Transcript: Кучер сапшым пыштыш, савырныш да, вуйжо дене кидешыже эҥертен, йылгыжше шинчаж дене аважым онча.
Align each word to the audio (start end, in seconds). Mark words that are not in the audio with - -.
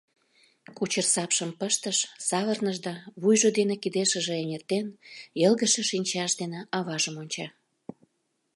Кучер 0.77 1.05
сапшым 1.13 1.51
пыштыш, 1.59 1.97
савырныш 2.27 2.77
да, 2.85 2.93
вуйжо 3.21 3.49
дене 3.57 3.75
кидешыже 3.83 4.33
эҥертен, 4.41 4.85
йылгыжше 5.41 5.83
шинчаж 5.89 6.31
дене 6.41 6.59
аважым 6.77 7.15
онча. 7.21 7.47